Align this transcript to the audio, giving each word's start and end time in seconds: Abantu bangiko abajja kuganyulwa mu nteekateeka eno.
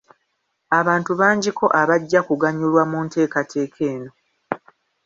Abantu 0.79 1.11
bangiko 1.19 1.65
abajja 1.81 2.19
kuganyulwa 2.27 2.83
mu 2.91 2.99
nteekateeka 3.05 3.79
eno. 3.93 4.11